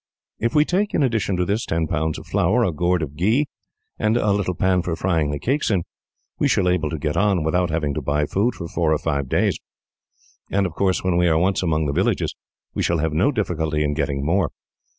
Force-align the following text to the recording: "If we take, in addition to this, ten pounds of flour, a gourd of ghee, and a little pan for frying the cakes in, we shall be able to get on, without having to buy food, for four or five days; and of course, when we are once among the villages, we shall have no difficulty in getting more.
"If 0.39 0.55
we 0.55 0.65
take, 0.65 0.95
in 0.95 1.03
addition 1.03 1.37
to 1.37 1.45
this, 1.45 1.63
ten 1.63 1.85
pounds 1.85 2.17
of 2.17 2.25
flour, 2.25 2.63
a 2.63 2.71
gourd 2.71 3.03
of 3.03 3.15
ghee, 3.15 3.45
and 3.99 4.17
a 4.17 4.31
little 4.31 4.55
pan 4.55 4.81
for 4.81 4.95
frying 4.95 5.29
the 5.29 5.37
cakes 5.37 5.69
in, 5.69 5.83
we 6.39 6.47
shall 6.47 6.63
be 6.65 6.71
able 6.71 6.89
to 6.89 6.97
get 6.97 7.15
on, 7.15 7.43
without 7.43 7.69
having 7.69 7.93
to 7.93 8.01
buy 8.01 8.25
food, 8.25 8.55
for 8.55 8.67
four 8.67 8.91
or 8.93 8.97
five 8.97 9.29
days; 9.29 9.59
and 10.49 10.65
of 10.65 10.73
course, 10.73 11.03
when 11.03 11.17
we 11.17 11.27
are 11.27 11.37
once 11.37 11.61
among 11.61 11.85
the 11.85 11.93
villages, 11.93 12.33
we 12.73 12.81
shall 12.81 12.97
have 12.97 13.13
no 13.13 13.31
difficulty 13.31 13.83
in 13.83 13.93
getting 13.93 14.25
more. 14.25 14.49